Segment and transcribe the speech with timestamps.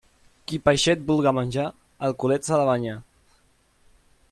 [0.51, 1.67] Qui peixet vulga menjar,
[2.09, 2.99] el culet s'ha de banyar.